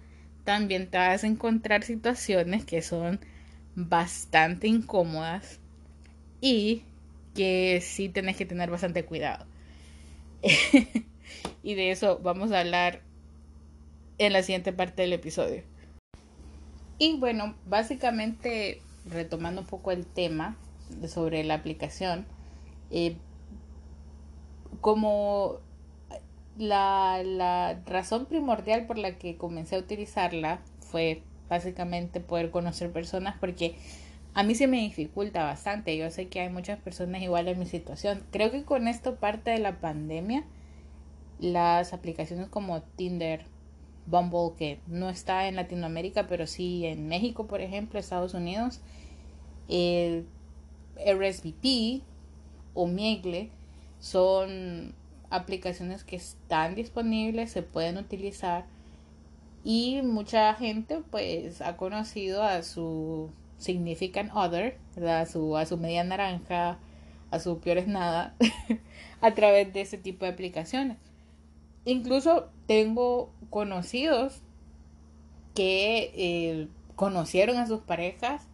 también 0.44 0.88
te 0.88 0.98
vas 0.98 1.24
a 1.24 1.26
encontrar 1.26 1.82
situaciones 1.82 2.64
que 2.64 2.82
son 2.82 3.20
bastante 3.74 4.68
incómodas 4.68 5.58
y 6.40 6.82
que 7.34 7.80
sí 7.82 8.08
tenés 8.08 8.36
que 8.36 8.46
tener 8.46 8.70
bastante 8.70 9.04
cuidado. 9.04 9.46
y 11.62 11.74
de 11.74 11.90
eso 11.90 12.20
vamos 12.22 12.52
a 12.52 12.60
hablar 12.60 13.00
en 14.18 14.32
la 14.32 14.42
siguiente 14.42 14.72
parte 14.72 15.02
del 15.02 15.12
episodio. 15.12 15.62
Y 16.98 17.16
bueno, 17.18 17.54
básicamente 17.66 18.82
retomando 19.04 19.60
un 19.60 19.66
poco 19.66 19.92
el 19.92 20.06
tema, 20.06 20.56
sobre 21.08 21.44
la 21.44 21.54
aplicación. 21.54 22.26
Eh, 22.90 23.16
como 24.80 25.58
la, 26.56 27.22
la 27.24 27.80
razón 27.86 28.26
primordial 28.26 28.86
por 28.86 28.98
la 28.98 29.18
que 29.18 29.36
comencé 29.36 29.76
a 29.76 29.78
utilizarla 29.80 30.60
fue 30.80 31.22
básicamente 31.48 32.20
poder 32.20 32.50
conocer 32.50 32.92
personas 32.92 33.36
porque 33.40 33.76
a 34.34 34.42
mí 34.42 34.54
se 34.54 34.66
me 34.68 34.78
dificulta 34.78 35.42
bastante. 35.42 35.96
Yo 35.96 36.10
sé 36.10 36.28
que 36.28 36.40
hay 36.40 36.48
muchas 36.48 36.78
personas 36.78 37.22
igual 37.22 37.48
en 37.48 37.58
mi 37.58 37.66
situación. 37.66 38.22
Creo 38.30 38.50
que 38.50 38.62
con 38.62 38.86
esto 38.86 39.16
parte 39.16 39.50
de 39.50 39.58
la 39.58 39.80
pandemia, 39.80 40.44
las 41.40 41.92
aplicaciones 41.92 42.48
como 42.48 42.82
Tinder, 42.82 43.46
Bumble, 44.06 44.56
que 44.56 44.80
no 44.86 45.10
está 45.10 45.48
en 45.48 45.56
Latinoamérica, 45.56 46.26
pero 46.28 46.46
sí 46.46 46.86
en 46.86 47.08
México, 47.08 47.46
por 47.46 47.60
ejemplo, 47.60 47.98
Estados 47.98 48.32
Unidos, 48.34 48.80
eh, 49.68 50.24
RSVP 51.06 52.02
o 52.74 52.86
Miegle 52.86 53.50
son 54.00 54.94
aplicaciones 55.30 56.04
que 56.04 56.16
están 56.16 56.74
disponibles, 56.74 57.50
se 57.50 57.62
pueden 57.62 57.98
utilizar 57.98 58.66
y 59.64 60.00
mucha 60.02 60.54
gente 60.54 61.02
pues 61.10 61.60
ha 61.60 61.76
conocido 61.76 62.42
a 62.42 62.62
su 62.62 63.30
significant 63.58 64.30
other, 64.34 64.78
A 64.96 65.26
su, 65.26 65.56
a 65.56 65.66
su 65.66 65.76
media 65.76 66.04
naranja, 66.04 66.78
a 67.30 67.38
su 67.38 67.58
peor 67.58 67.78
es 67.78 67.88
nada, 67.88 68.34
a 69.20 69.34
través 69.34 69.72
de 69.72 69.82
ese 69.82 69.98
tipo 69.98 70.24
de 70.24 70.32
aplicaciones. 70.32 70.96
Incluso 71.84 72.48
tengo 72.66 73.30
conocidos 73.50 74.42
que 75.54 76.12
eh, 76.14 76.68
conocieron 76.96 77.56
a 77.56 77.66
sus 77.66 77.80
parejas 77.80 78.46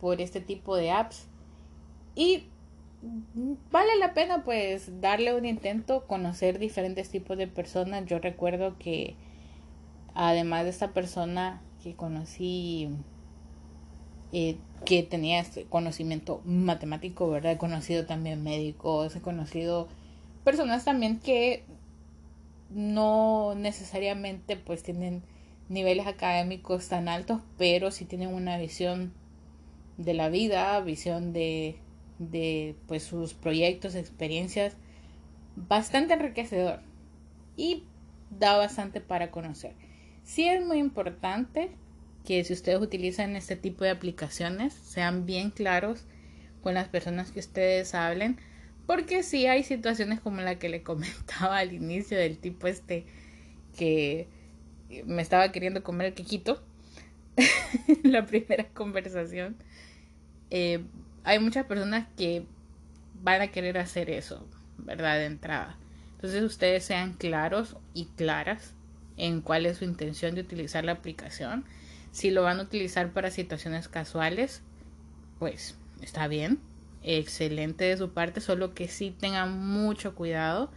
por 0.00 0.20
este 0.20 0.40
tipo 0.40 0.76
de 0.76 0.90
apps 0.90 1.26
y 2.16 2.48
vale 3.70 3.96
la 4.00 4.14
pena 4.14 4.42
pues 4.42 5.00
darle 5.00 5.34
un 5.34 5.44
intento, 5.44 6.06
conocer 6.06 6.58
diferentes 6.58 7.10
tipos 7.10 7.36
de 7.36 7.46
personas. 7.46 8.06
Yo 8.06 8.18
recuerdo 8.18 8.76
que 8.78 9.14
además 10.14 10.64
de 10.64 10.70
esta 10.70 10.92
persona 10.92 11.60
que 11.84 11.94
conocí, 11.94 12.88
eh, 14.32 14.56
que 14.84 15.02
tenía 15.02 15.40
este 15.40 15.64
conocimiento 15.64 16.40
matemático, 16.46 17.28
¿verdad? 17.28 17.52
He 17.52 17.58
conocido 17.58 18.06
también 18.06 18.42
médicos, 18.42 19.14
he 19.14 19.20
conocido 19.20 19.88
personas 20.42 20.84
también 20.84 21.20
que 21.20 21.64
no 22.70 23.54
necesariamente 23.56 24.56
pues 24.56 24.82
tienen 24.82 25.22
niveles 25.68 26.06
académicos 26.06 26.88
tan 26.88 27.08
altos, 27.08 27.42
pero 27.58 27.90
sí 27.90 28.06
tienen 28.06 28.32
una 28.32 28.56
visión 28.56 29.12
de 29.98 30.14
la 30.14 30.28
vida, 30.28 30.80
visión 30.80 31.32
de 31.32 31.76
de 32.18 32.74
pues 32.86 33.02
sus 33.02 33.34
proyectos, 33.34 33.94
experiencias, 33.94 34.74
bastante 35.56 36.14
enriquecedor 36.14 36.80
y 37.56 37.84
da 38.30 38.56
bastante 38.56 39.00
para 39.00 39.30
conocer. 39.30 39.72
Sí 40.24 40.48
es 40.48 40.64
muy 40.64 40.78
importante 40.78 41.70
que 42.24 42.42
si 42.44 42.52
ustedes 42.52 42.80
utilizan 42.80 43.36
este 43.36 43.56
tipo 43.56 43.84
de 43.84 43.90
aplicaciones 43.90 44.74
sean 44.74 45.26
bien 45.26 45.50
claros 45.50 46.04
con 46.62 46.74
las 46.74 46.88
personas 46.88 47.30
que 47.30 47.40
ustedes 47.40 47.94
hablen, 47.94 48.38
porque 48.86 49.22
si 49.22 49.46
hay 49.46 49.62
situaciones 49.62 50.20
como 50.20 50.40
la 50.40 50.58
que 50.58 50.68
le 50.68 50.82
comentaba 50.84 51.58
al 51.58 51.72
inicio 51.72 52.18
del 52.18 52.38
tipo 52.38 52.66
este 52.66 53.06
que 53.76 54.28
me 55.04 55.22
estaba 55.22 55.52
queriendo 55.52 55.82
comer 55.82 56.08
el 56.08 56.14
quequito 56.14 56.62
la 58.02 58.24
primera 58.26 58.68
conversación. 58.68 59.56
Eh, 60.50 60.84
hay 61.26 61.40
muchas 61.40 61.66
personas 61.66 62.06
que 62.16 62.46
van 63.20 63.42
a 63.42 63.48
querer 63.48 63.78
hacer 63.78 64.10
eso, 64.10 64.46
¿verdad? 64.78 65.18
De 65.18 65.24
entrada. 65.26 65.76
Entonces 66.14 66.44
ustedes 66.44 66.84
sean 66.84 67.14
claros 67.14 67.76
y 67.94 68.04
claras 68.16 68.74
en 69.16 69.40
cuál 69.40 69.66
es 69.66 69.78
su 69.78 69.84
intención 69.84 70.36
de 70.36 70.42
utilizar 70.42 70.84
la 70.84 70.92
aplicación. 70.92 71.64
Si 72.12 72.30
lo 72.30 72.44
van 72.44 72.60
a 72.60 72.62
utilizar 72.62 73.12
para 73.12 73.32
situaciones 73.32 73.88
casuales, 73.88 74.62
pues 75.40 75.74
está 76.00 76.28
bien, 76.28 76.60
excelente 77.02 77.86
de 77.86 77.96
su 77.96 78.12
parte, 78.12 78.40
solo 78.40 78.72
que 78.72 78.86
sí 78.86 79.10
tengan 79.10 79.58
mucho 79.58 80.14
cuidado 80.14 80.70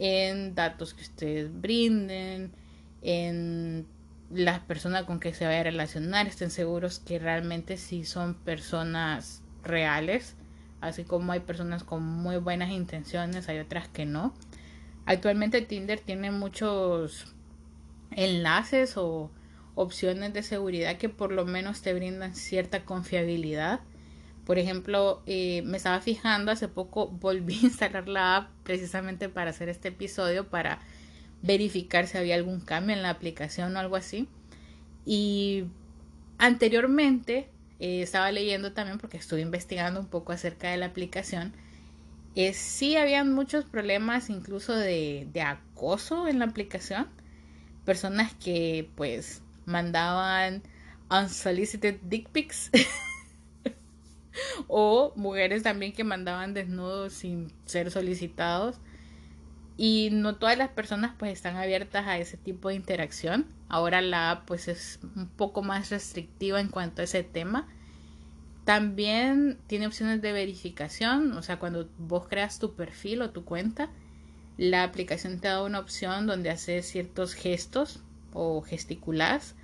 en 0.00 0.56
datos 0.56 0.94
que 0.94 1.02
ustedes 1.02 1.60
brinden, 1.60 2.50
en 3.02 3.86
las 4.30 4.58
personas 4.58 5.04
con 5.04 5.20
que 5.20 5.32
se 5.32 5.46
vaya 5.46 5.60
a 5.60 5.64
relacionar, 5.64 6.26
estén 6.26 6.50
seguros 6.50 6.98
que 6.98 7.20
realmente 7.20 7.76
sí 7.76 8.04
son 8.04 8.34
personas 8.34 9.42
reales, 9.66 10.34
así 10.80 11.04
como 11.04 11.32
hay 11.32 11.40
personas 11.40 11.84
con 11.84 12.02
muy 12.02 12.36
buenas 12.36 12.70
intenciones, 12.70 13.48
hay 13.48 13.58
otras 13.58 13.88
que 13.88 14.06
no. 14.06 14.34
Actualmente 15.04 15.62
Tinder 15.62 16.00
tiene 16.00 16.30
muchos 16.30 17.32
enlaces 18.10 18.96
o 18.96 19.30
opciones 19.74 20.32
de 20.32 20.42
seguridad 20.42 20.96
que 20.96 21.08
por 21.08 21.32
lo 21.32 21.44
menos 21.44 21.82
te 21.82 21.94
brindan 21.94 22.34
cierta 22.34 22.84
confiabilidad. 22.84 23.80
Por 24.44 24.58
ejemplo, 24.58 25.22
eh, 25.26 25.62
me 25.62 25.76
estaba 25.76 26.00
fijando 26.00 26.50
hace 26.50 26.66
poco, 26.66 27.08
volví 27.20 27.54
a 27.54 27.66
instalar 27.66 28.08
la 28.08 28.36
app 28.36 28.50
precisamente 28.64 29.28
para 29.28 29.50
hacer 29.50 29.68
este 29.68 29.88
episodio, 29.88 30.48
para 30.48 30.80
verificar 31.42 32.06
si 32.06 32.18
había 32.18 32.34
algún 32.34 32.60
cambio 32.60 32.96
en 32.96 33.02
la 33.02 33.10
aplicación 33.10 33.76
o 33.76 33.78
algo 33.78 33.96
así. 33.96 34.28
Y 35.04 35.64
anteriormente 36.38 37.48
eh, 37.78 38.02
estaba 38.02 38.30
leyendo 38.32 38.72
también 38.72 38.98
porque 38.98 39.16
estuve 39.16 39.40
investigando 39.40 40.00
un 40.00 40.06
poco 40.06 40.32
acerca 40.32 40.70
de 40.70 40.76
la 40.76 40.86
aplicación. 40.86 41.52
Eh, 42.34 42.52
sí 42.52 42.96
habían 42.96 43.32
muchos 43.32 43.64
problemas 43.64 44.28
incluso 44.30 44.74
de, 44.74 45.28
de 45.32 45.42
acoso 45.42 46.28
en 46.28 46.38
la 46.38 46.46
aplicación. 46.46 47.08
Personas 47.84 48.34
que 48.34 48.90
pues 48.94 49.42
mandaban 49.64 50.62
unsolicited 51.10 51.96
dick 52.02 52.28
pics. 52.30 52.70
o 54.68 55.12
mujeres 55.16 55.62
también 55.62 55.92
que 55.92 56.04
mandaban 56.04 56.54
desnudos 56.54 57.12
sin 57.12 57.52
ser 57.64 57.90
solicitados. 57.90 58.76
Y 59.76 60.08
no 60.10 60.36
todas 60.36 60.56
las 60.56 60.70
personas 60.70 61.14
pues 61.18 61.32
están 61.32 61.56
abiertas 61.56 62.06
a 62.06 62.18
ese 62.18 62.36
tipo 62.36 62.68
de 62.70 62.76
interacción. 62.76 63.46
Ahora 63.68 64.00
la 64.00 64.30
app 64.30 64.46
pues 64.46 64.68
es 64.68 65.00
un 65.14 65.28
poco 65.28 65.62
más 65.62 65.90
restrictiva 65.90 66.60
en 66.60 66.68
cuanto 66.68 67.02
a 67.02 67.04
ese 67.04 67.22
tema. 67.22 67.68
También 68.64 69.58
tiene 69.66 69.86
opciones 69.86 70.22
de 70.22 70.32
verificación, 70.32 71.32
o 71.32 71.42
sea, 71.42 71.58
cuando 71.60 71.88
vos 71.98 72.26
creas 72.26 72.58
tu 72.58 72.74
perfil 72.74 73.22
o 73.22 73.30
tu 73.30 73.44
cuenta, 73.44 73.90
la 74.56 74.82
aplicación 74.82 75.38
te 75.38 75.48
da 75.48 75.62
una 75.62 75.78
opción 75.78 76.26
donde 76.26 76.50
haces 76.50 76.86
ciertos 76.86 77.34
gestos 77.34 78.00
o 78.32 78.62
gesticulas 78.62 79.54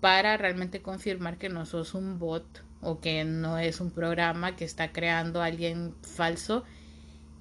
para 0.00 0.36
realmente 0.36 0.82
confirmar 0.82 1.36
que 1.36 1.48
no 1.48 1.66
sos 1.66 1.94
un 1.94 2.18
bot 2.18 2.64
o 2.80 3.00
que 3.00 3.24
no 3.24 3.58
es 3.58 3.80
un 3.80 3.90
programa 3.90 4.56
que 4.56 4.64
está 4.64 4.92
creando 4.92 5.42
alguien 5.42 5.94
falso 6.02 6.64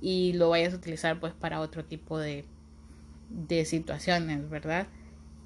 y 0.01 0.33
lo 0.33 0.49
vayas 0.49 0.73
a 0.73 0.77
utilizar 0.77 1.19
pues 1.19 1.33
para 1.33 1.59
otro 1.59 1.85
tipo 1.85 2.17
de, 2.17 2.45
de 3.29 3.65
situaciones, 3.65 4.49
¿verdad? 4.49 4.87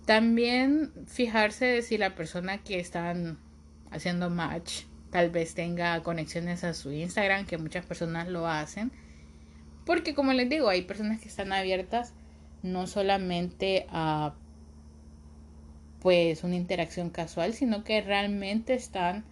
También 0.06 0.92
fijarse 1.08 1.82
si 1.82 1.98
la 1.98 2.16
persona 2.16 2.60
que 2.60 2.80
están 2.80 3.38
haciendo 3.90 4.30
match 4.30 4.84
tal 5.12 5.30
vez 5.30 5.54
tenga 5.54 6.02
conexiones 6.04 6.64
a 6.64 6.74
su 6.74 6.92
Instagram, 6.92 7.46
que 7.46 7.58
muchas 7.58 7.86
personas 7.86 8.28
lo 8.28 8.48
hacen. 8.48 8.92
Porque 9.86 10.16
como 10.16 10.34
les 10.34 10.50
digo, 10.50 10.70
hay 10.70 10.82
personas 10.82 11.22
que 11.22 11.30
están 11.30 11.54
abiertas 11.54 12.14
no 12.64 12.88
solamente 12.88 13.86
a 13.90 14.34
pues 16.02 16.44
una 16.44 16.56
interacción 16.56 17.10
casual, 17.10 17.54
sino 17.54 17.84
que 17.84 18.02
realmente 18.02 18.74
están 18.74 19.24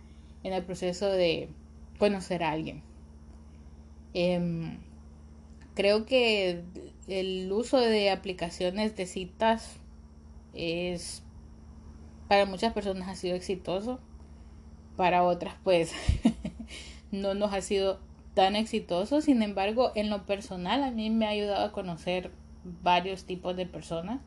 en 0.43 0.53
el 0.53 0.63
proceso 0.63 1.09
de 1.09 1.49
conocer 1.97 2.43
a 2.43 2.51
alguien. 2.51 2.81
Em, 4.13 4.77
creo 5.73 6.05
que 6.05 6.63
el 7.07 7.51
uso 7.51 7.77
de 7.79 8.09
aplicaciones 8.09 8.95
de 8.95 9.05
citas 9.05 9.77
es 10.53 11.23
para 12.27 12.45
muchas 12.45 12.73
personas 12.73 13.09
ha 13.09 13.15
sido 13.15 13.35
exitoso, 13.35 13.99
para 14.95 15.23
otras 15.23 15.55
pues 15.63 15.93
no 17.11 17.33
nos 17.33 17.53
ha 17.53 17.61
sido 17.61 17.99
tan 18.33 18.55
exitoso, 18.55 19.21
sin 19.21 19.41
embargo 19.41 19.91
en 19.95 20.09
lo 20.09 20.25
personal 20.25 20.83
a 20.83 20.91
mí 20.91 21.09
me 21.09 21.25
ha 21.25 21.29
ayudado 21.29 21.65
a 21.65 21.71
conocer 21.71 22.31
varios 22.83 23.25
tipos 23.25 23.55
de 23.55 23.65
personas. 23.65 24.21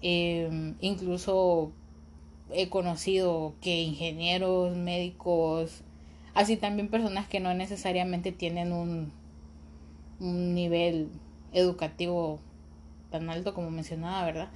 Em, 0.00 0.76
incluso 0.80 1.72
he 2.50 2.68
conocido 2.68 3.54
que 3.60 3.82
ingenieros, 3.82 4.76
médicos, 4.76 5.82
así 6.34 6.56
también 6.56 6.88
personas 6.88 7.26
que 7.26 7.40
no 7.40 7.52
necesariamente 7.54 8.32
tienen 8.32 8.72
un, 8.72 9.12
un 10.20 10.54
nivel 10.54 11.08
educativo 11.52 12.40
tan 13.10 13.28
alto 13.30 13.54
como 13.54 13.70
mencionaba, 13.70 14.24
¿verdad? 14.24 14.48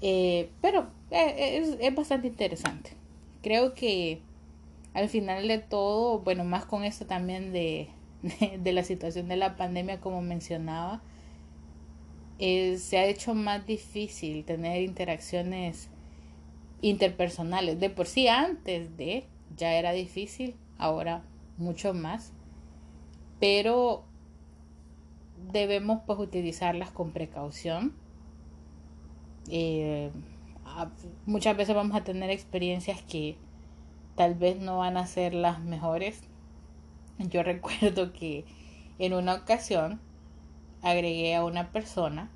Eh, 0.00 0.50
pero 0.60 0.88
eh, 1.10 1.58
es, 1.58 1.76
es, 1.80 1.94
bastante 1.94 2.28
interesante. 2.28 2.90
Creo 3.42 3.74
que 3.74 4.20
al 4.92 5.08
final 5.08 5.48
de 5.48 5.58
todo, 5.58 6.20
bueno, 6.20 6.44
más 6.44 6.64
con 6.66 6.84
esto 6.84 7.06
también 7.06 7.52
de, 7.52 7.88
de 8.58 8.72
la 8.72 8.84
situación 8.84 9.28
de 9.28 9.36
la 9.36 9.56
pandemia, 9.56 10.00
como 10.00 10.22
mencionaba, 10.22 11.02
se 12.38 12.98
ha 12.98 13.06
hecho 13.06 13.34
más 13.34 13.66
difícil 13.66 14.44
tener 14.44 14.82
interacciones 14.82 15.88
interpersonales. 16.82 17.80
De 17.80 17.90
por 17.90 18.06
sí 18.06 18.28
antes 18.28 18.96
de 18.96 19.24
ya 19.56 19.74
era 19.74 19.92
difícil, 19.92 20.54
ahora 20.78 21.22
mucho 21.56 21.94
más. 21.94 22.32
Pero 23.40 24.04
debemos 25.52 26.02
pues 26.06 26.18
utilizarlas 26.18 26.90
con 26.90 27.12
precaución. 27.12 27.92
Eh, 29.48 30.10
muchas 31.26 31.56
veces 31.56 31.74
vamos 31.74 31.96
a 31.96 32.04
tener 32.04 32.30
experiencias 32.30 33.02
que 33.02 33.36
tal 34.16 34.34
vez 34.34 34.60
no 34.60 34.78
van 34.78 34.96
a 34.96 35.06
ser 35.06 35.34
las 35.34 35.60
mejores. 35.60 36.20
Yo 37.18 37.42
recuerdo 37.44 38.12
que 38.12 38.44
en 38.98 39.14
una 39.14 39.34
ocasión 39.34 40.00
agregué 40.82 41.34
a 41.34 41.44
una 41.44 41.70
persona 41.70 42.30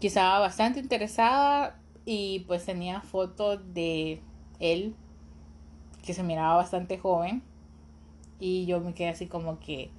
que 0.00 0.06
estaba 0.06 0.38
bastante 0.38 0.80
interesada 0.80 1.78
y 2.06 2.40
pues 2.40 2.64
tenía 2.64 3.02
fotos 3.02 3.60
de 3.74 4.20
él 4.58 4.94
que 6.02 6.14
se 6.14 6.22
miraba 6.22 6.56
bastante 6.56 6.98
joven 6.98 7.42
y 8.38 8.64
yo 8.64 8.80
me 8.80 8.94
quedé 8.94 9.10
así 9.10 9.26
como 9.26 9.60
que 9.60 9.90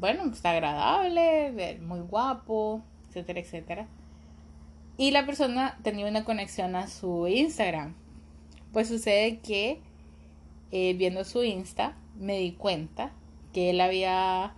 bueno 0.00 0.24
está 0.32 0.50
agradable 0.50 1.78
muy 1.80 2.00
guapo 2.00 2.82
etcétera 3.08 3.40
etcétera 3.40 3.86
y 4.96 5.12
la 5.12 5.24
persona 5.24 5.78
tenía 5.82 6.08
una 6.08 6.24
conexión 6.24 6.74
a 6.74 6.88
su 6.88 7.28
Instagram 7.28 7.94
pues 8.72 8.88
sucede 8.88 9.38
que 9.38 9.80
eh, 10.72 10.94
viendo 10.94 11.24
su 11.24 11.42
Insta 11.42 11.96
me 12.18 12.38
di 12.38 12.52
cuenta 12.52 13.12
que 13.52 13.70
él 13.70 13.80
había 13.80 14.54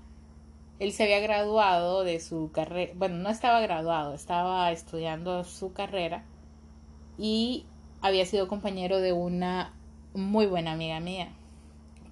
él 0.79 0.93
se 0.93 1.05
había 1.05 1.21
graduado 1.21 2.03
de 2.03 2.19
su 2.19 2.51
carrera, 2.53 2.93
bueno, 2.97 3.17
no 3.17 3.31
estaba 3.31 3.61
graduado, 3.61 4.15
estaba 4.15 4.73
estudiando 4.73 5.45
su 5.45 5.73
carrera 5.73 6.25
y 7.17 7.67
había 8.01 8.27
sido 8.27 8.49
compañero 8.49 8.99
de 8.99 9.13
una 9.13 9.73
muy 10.13 10.47
buena 10.47 10.73
amiga 10.73 11.01
mía. 11.01 11.29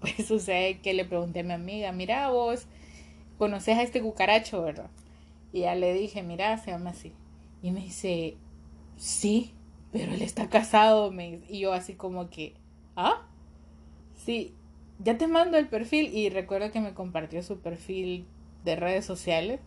Pues 0.01 0.27
sucede 0.27 0.79
que 0.79 0.95
le 0.95 1.05
pregunté 1.05 1.41
a 1.41 1.43
mi 1.43 1.53
amiga, 1.53 1.93
mira 1.93 2.31
vos, 2.31 2.65
conoces 3.41 3.79
a 3.79 3.83
este 3.83 4.03
cucaracho, 4.03 4.63
¿verdad? 4.63 4.91
Y 5.51 5.61
ya 5.61 5.75
le 5.75 5.95
dije, 5.95 6.23
mira, 6.23 6.59
se 6.59 6.73
llama 6.73 6.91
así. 6.91 7.15
Y 7.63 7.71
me 7.71 7.81
dice, 7.81 8.37
sí, 8.99 9.55
pero 9.93 10.13
él 10.13 10.21
está 10.21 10.51
casado. 10.51 11.11
Me... 11.11 11.41
Y 11.49 11.61
yo 11.61 11.73
así 11.73 11.95
como 11.95 12.29
que, 12.29 12.53
¿ah? 12.97 13.27
Sí, 14.15 14.53
ya 14.99 15.17
te 15.17 15.27
mando 15.27 15.57
el 15.57 15.69
perfil. 15.69 16.15
Y 16.15 16.29
recuerdo 16.29 16.71
que 16.71 16.83
me 16.83 16.93
compartió 16.93 17.43
su 17.43 17.61
perfil 17.61 18.27
de 18.63 18.77
redes 18.77 19.07
sociales. 19.07 19.61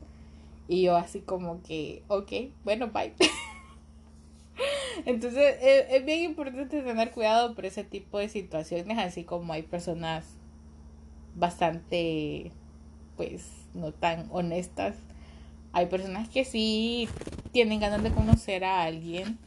Y 0.68 0.84
yo 0.84 0.96
así 0.96 1.22
como 1.22 1.64
que, 1.64 2.04
ok, 2.10 2.32
bueno, 2.64 2.92
bye. 2.92 3.16
Entonces 5.06 5.58
es, 5.64 6.06
bien 6.06 6.20
importante 6.20 6.84
tener 6.84 7.10
cuidado 7.10 7.56
por 7.56 7.66
ese 7.66 7.84
tipo 7.84 8.20
de 8.20 8.30
situaciones, 8.30 9.00
así 9.00 9.24
como 9.24 9.52
hay 9.52 9.64
personas 9.64 10.38
bastante, 11.34 12.52
pues, 13.17 13.49
no 13.73 13.91
tan 13.91 14.28
honestas. 14.32 14.95
Hay 15.71 15.88
personas 15.88 16.30
que 16.30 16.45
sí 16.45 17.08
tienen 17.52 17.80
ganas 17.80 18.04
de 18.04 18.12
conocer 18.12 18.63
a 18.63 18.84
alguien, 18.84 19.38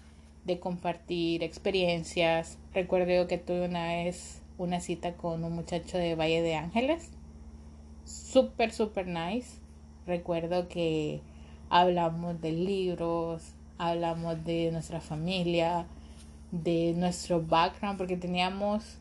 de 0.45 0.59
compartir 0.59 1.43
experiencias. 1.43 2.59
Recuerdo 2.75 3.27
que 3.27 3.39
tuve 3.39 3.67
una 3.67 3.87
vez 3.89 4.43
una 4.59 4.81
cita 4.81 5.15
con 5.15 5.45
un 5.45 5.53
muchacho 5.53 5.99
de 5.99 6.15
Valle 6.15 6.43
de 6.43 6.57
Ángeles 6.57 7.11
súper, 8.07 8.73
súper 8.73 9.07
nice. 9.07 9.59
Recuerdo 10.07 10.69
que 10.69 11.21
hablamos 11.69 12.41
de 12.41 12.53
libros, 12.53 13.43
hablamos 13.77 14.45
de 14.45 14.71
nuestra 14.73 15.01
familia, 15.01 15.87
de 16.53 16.95
nuestro 16.97 17.43
background, 17.43 17.99
porque 17.99 18.17
teníamos 18.17 18.99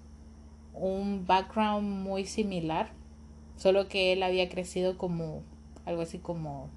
un 0.73 1.25
background 1.25 1.88
muy 2.04 2.25
similar, 2.25 2.89
solo 3.58 3.88
que 3.88 4.13
él 4.13 4.24
había 4.24 4.50
crecido 4.50 4.98
como 4.98 5.44
algo 5.86 6.02
así 6.02 6.18
como 6.18 6.70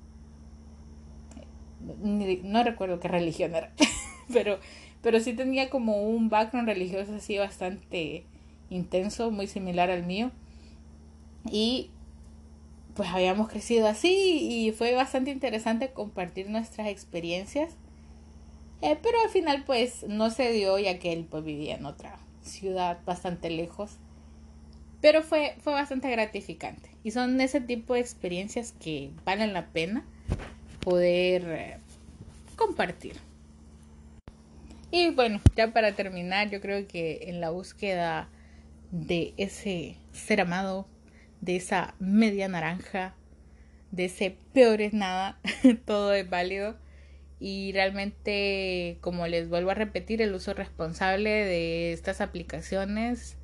no 2.03 2.65
recuerdo 2.65 3.01
qué 3.01 3.09
religión 3.09 3.55
era, 3.55 3.73
pero 4.33 4.59
pero 5.03 5.21
sí 5.21 5.33
tenía 5.33 5.71
como 5.71 6.03
un 6.03 6.29
background 6.29 6.69
religioso 6.69 7.15
así 7.15 7.39
bastante 7.39 8.25
intenso, 8.69 9.31
muy 9.31 9.47
similar 9.47 9.91
al 9.91 10.05
mío. 10.05 10.31
Y 11.51 11.91
pues 12.95 13.09
habíamos 13.11 13.49
crecido 13.49 13.87
así 13.87 14.39
y 14.41 14.73
fue 14.73 14.95
bastante 14.95 15.31
interesante 15.31 15.93
compartir 15.93 16.51
nuestras 16.51 16.89
experiencias. 16.89 17.75
Eh, 18.83 18.99
pero 19.03 19.21
al 19.25 19.31
final 19.31 19.65
pues 19.65 20.05
no 20.09 20.31
se 20.31 20.53
dio 20.53 20.79
ya 20.79 20.99
que 20.99 21.13
él 21.13 21.27
pues 21.29 21.45
vivía 21.45 21.77
en 21.77 21.87
otra 21.87 22.19
ciudad 22.43 22.99
bastante 23.07 23.51
lejos. 23.51 23.93
Pero 25.01 25.23
fue, 25.23 25.55
fue 25.61 25.73
bastante 25.73 26.11
gratificante. 26.11 26.91
Y 27.05 27.13
son 27.13 27.41
ese 27.41 27.61
tipo 27.61 27.95
de 27.95 28.01
experiencias 28.01 28.73
que 28.73 29.11
valen 29.25 29.53
la 29.53 29.67
pena 29.67 30.05
poder 30.81 31.45
eh, 31.49 31.77
compartir. 32.57 33.15
Y 34.91 35.11
bueno, 35.11 35.41
ya 35.55 35.73
para 35.73 35.93
terminar, 35.93 36.51
yo 36.51 36.61
creo 36.61 36.87
que 36.89 37.21
en 37.29 37.41
la 37.41 37.51
búsqueda 37.51 38.29
de 38.91 39.35
ese 39.37 39.97
ser 40.13 40.41
amado, 40.41 40.87
de 41.41 41.57
esa 41.57 41.95
media 41.99 42.49
naranja, 42.49 43.15
de 43.91 44.07
ese 44.07 44.37
peor 44.53 44.81
es 44.81 44.93
nada, 44.93 45.39
todo 45.85 46.15
es 46.15 46.29
válido. 46.29 46.77
Y 47.41 47.73
realmente, 47.73 48.99
como 49.01 49.29
les 49.29 49.49
vuelvo 49.49 49.71
a 49.71 49.75
repetir, 49.75 50.23
el 50.23 50.35
uso 50.35 50.55
responsable 50.55 51.31
de 51.31 51.93
estas 51.93 52.21
aplicaciones 52.21 53.37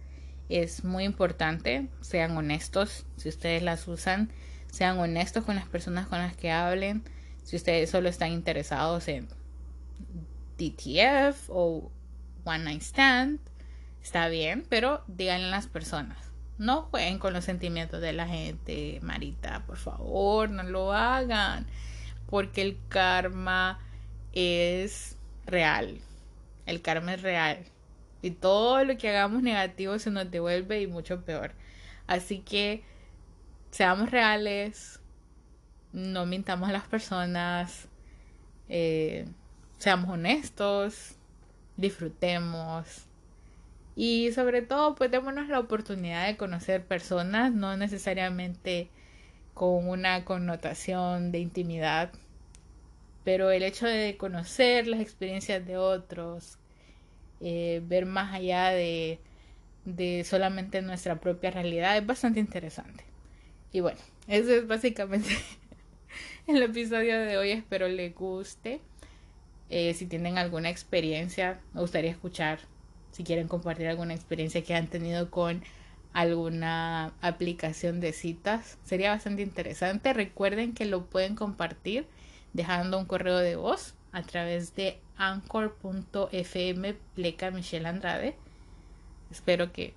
es 0.48 0.84
muy 0.84 1.04
importante. 1.04 1.88
Sean 2.00 2.36
honestos 2.36 3.06
si 3.16 3.28
ustedes 3.28 3.62
las 3.62 3.88
usan. 3.88 4.30
Sean 4.70 4.98
honestos 4.98 5.44
con 5.44 5.56
las 5.56 5.66
personas 5.66 6.06
con 6.06 6.18
las 6.18 6.36
que 6.36 6.50
hablen. 6.50 7.02
Si 7.42 7.56
ustedes 7.56 7.90
solo 7.90 8.08
están 8.08 8.32
interesados 8.32 9.06
en 9.08 9.28
DTF 10.58 11.48
o 11.48 11.90
One 12.44 12.64
Night 12.64 12.82
Stand, 12.82 13.40
está 14.02 14.28
bien, 14.28 14.64
pero 14.68 15.02
díganle 15.06 15.48
a 15.48 15.50
las 15.50 15.66
personas. 15.66 16.18
No 16.56 16.82
jueguen 16.82 17.18
con 17.18 17.32
los 17.32 17.44
sentimientos 17.44 18.00
de 18.00 18.12
la 18.12 18.28
gente, 18.28 19.00
Marita, 19.02 19.64
por 19.66 19.76
favor, 19.76 20.50
no 20.50 20.62
lo 20.62 20.92
hagan. 20.92 21.66
Porque 22.26 22.62
el 22.62 22.78
karma 22.88 23.80
es 24.32 25.16
real. 25.46 26.00
El 26.66 26.80
karma 26.80 27.14
es 27.14 27.22
real. 27.22 27.64
Y 28.24 28.30
todo 28.30 28.82
lo 28.84 28.96
que 28.96 29.10
hagamos 29.10 29.42
negativo 29.42 29.98
se 29.98 30.10
nos 30.10 30.30
devuelve 30.30 30.80
y 30.80 30.86
mucho 30.86 31.24
peor. 31.24 31.52
Así 32.06 32.38
que 32.38 32.82
seamos 33.70 34.10
reales, 34.10 35.00
no 35.92 36.24
mintamos 36.24 36.70
a 36.70 36.72
las 36.72 36.84
personas, 36.84 37.86
eh, 38.70 39.26
seamos 39.76 40.08
honestos, 40.08 41.16
disfrutemos 41.76 43.04
y 43.94 44.32
sobre 44.32 44.62
todo 44.62 44.94
pues 44.94 45.10
démonos 45.10 45.48
la 45.48 45.60
oportunidad 45.60 46.26
de 46.26 46.38
conocer 46.38 46.82
personas, 46.86 47.52
no 47.52 47.76
necesariamente 47.76 48.88
con 49.52 49.86
una 49.86 50.24
connotación 50.24 51.30
de 51.30 51.40
intimidad, 51.40 52.10
pero 53.22 53.50
el 53.50 53.62
hecho 53.62 53.86
de 53.86 54.16
conocer 54.16 54.86
las 54.86 55.00
experiencias 55.00 55.66
de 55.66 55.76
otros, 55.76 56.58
eh, 57.40 57.82
ver 57.84 58.06
más 58.06 58.34
allá 58.34 58.70
de, 58.70 59.18
de 59.84 60.24
solamente 60.24 60.82
nuestra 60.82 61.20
propia 61.20 61.50
realidad 61.50 61.96
es 61.96 62.06
bastante 62.06 62.40
interesante. 62.40 63.04
Y 63.72 63.80
bueno, 63.80 63.98
eso 64.28 64.52
es 64.52 64.66
básicamente 64.66 65.28
el 66.46 66.62
episodio 66.62 67.18
de 67.18 67.36
hoy. 67.36 67.50
Espero 67.50 67.88
les 67.88 68.14
guste. 68.14 68.80
Eh, 69.70 69.94
si 69.94 70.06
tienen 70.06 70.38
alguna 70.38 70.70
experiencia, 70.70 71.60
me 71.72 71.80
gustaría 71.80 72.10
escuchar. 72.10 72.60
Si 73.10 73.24
quieren 73.24 73.48
compartir 73.48 73.88
alguna 73.88 74.14
experiencia 74.14 74.62
que 74.62 74.74
han 74.74 74.88
tenido 74.88 75.30
con 75.30 75.62
alguna 76.12 77.12
aplicación 77.20 78.00
de 78.00 78.12
citas, 78.12 78.78
sería 78.84 79.10
bastante 79.10 79.42
interesante. 79.42 80.12
Recuerden 80.12 80.72
que 80.72 80.84
lo 80.84 81.06
pueden 81.06 81.34
compartir 81.34 82.06
dejando 82.52 82.98
un 82.98 83.06
correo 83.06 83.38
de 83.38 83.56
voz 83.56 83.94
a 84.14 84.22
través 84.22 84.74
de 84.76 84.98
anchor.fm 85.18 86.94
pleca 87.14 87.50
Michelle 87.50 87.88
Andrade. 87.88 88.36
Espero 89.30 89.72
que 89.72 89.92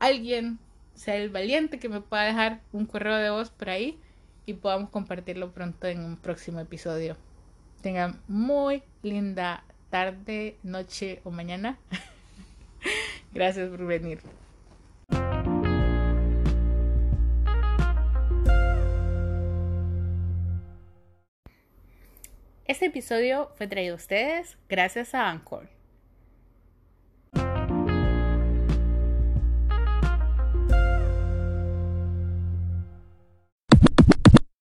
alguien 0.00 0.58
sea 0.94 1.16
el 1.16 1.28
valiente 1.28 1.78
que 1.78 1.90
me 1.90 2.00
pueda 2.00 2.24
dejar 2.24 2.60
un 2.72 2.86
correo 2.86 3.16
de 3.16 3.30
voz 3.30 3.50
por 3.50 3.68
ahí 3.68 3.98
y 4.46 4.54
podamos 4.54 4.88
compartirlo 4.88 5.52
pronto 5.52 5.86
en 5.86 6.02
un 6.02 6.16
próximo 6.16 6.60
episodio. 6.60 7.16
Tengan 7.82 8.20
muy 8.26 8.82
linda 9.02 9.62
tarde, 9.90 10.56
noche 10.62 11.20
o 11.24 11.30
mañana. 11.30 11.78
Gracias 13.34 13.68
por 13.68 13.86
venir. 13.86 14.20
Este 22.68 22.84
episodio 22.84 23.50
fue 23.56 23.66
traído 23.66 23.94
a 23.94 23.96
ustedes 23.96 24.58
gracias 24.68 25.14
a 25.14 25.30
Anchor. 25.30 25.70